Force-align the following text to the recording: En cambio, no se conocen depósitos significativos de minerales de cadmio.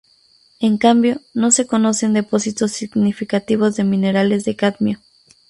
En 0.59 0.79
cambio, 0.79 1.21
no 1.35 1.51
se 1.51 1.67
conocen 1.67 2.13
depósitos 2.13 2.71
significativos 2.71 3.75
de 3.75 3.83
minerales 3.83 4.45
de 4.45 4.55
cadmio. 4.55 4.99